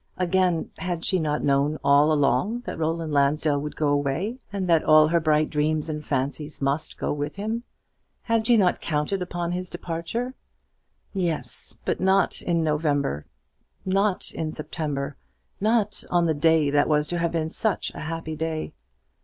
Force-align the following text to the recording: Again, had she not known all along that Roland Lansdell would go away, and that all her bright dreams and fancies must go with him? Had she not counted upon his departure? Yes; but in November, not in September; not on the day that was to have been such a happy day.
Again, 0.17 0.71
had 0.79 1.05
she 1.05 1.19
not 1.19 1.43
known 1.43 1.77
all 1.83 2.11
along 2.11 2.61
that 2.61 2.79
Roland 2.79 3.13
Lansdell 3.13 3.61
would 3.61 3.75
go 3.75 3.89
away, 3.89 4.39
and 4.51 4.67
that 4.67 4.83
all 4.83 5.09
her 5.09 5.19
bright 5.19 5.51
dreams 5.51 5.89
and 5.91 6.03
fancies 6.03 6.59
must 6.59 6.97
go 6.97 7.13
with 7.13 7.35
him? 7.35 7.61
Had 8.23 8.47
she 8.47 8.57
not 8.57 8.81
counted 8.81 9.21
upon 9.21 9.51
his 9.51 9.69
departure? 9.69 10.33
Yes; 11.13 11.75
but 11.85 11.99
in 12.41 12.63
November, 12.63 13.27
not 13.85 14.31
in 14.31 14.51
September; 14.51 15.17
not 15.59 16.03
on 16.09 16.25
the 16.25 16.33
day 16.33 16.71
that 16.71 16.89
was 16.89 17.07
to 17.09 17.19
have 17.19 17.31
been 17.33 17.47
such 17.49 17.93
a 17.93 17.99
happy 17.99 18.35
day. 18.35 18.73